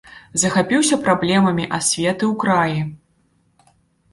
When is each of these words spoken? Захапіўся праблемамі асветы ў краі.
Захапіўся 0.43 0.95
праблемамі 1.03 1.65
асветы 1.81 2.23
ў 2.29 2.33
краі. 2.45 2.91